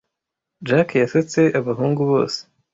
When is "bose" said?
2.11-2.39